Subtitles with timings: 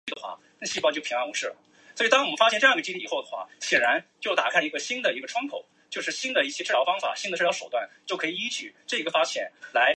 [0.01, 0.01] 别克最开始是个独立的汽车制造商。